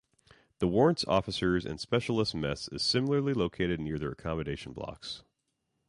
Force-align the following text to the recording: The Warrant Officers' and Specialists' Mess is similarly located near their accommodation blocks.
The 0.57 0.67
Warrant 0.67 1.07
Officers' 1.07 1.63
and 1.63 1.79
Specialists' 1.79 2.33
Mess 2.33 2.67
is 2.69 2.81
similarly 2.81 3.35
located 3.35 3.79
near 3.79 3.99
their 3.99 4.13
accommodation 4.13 4.73
blocks. 4.73 5.21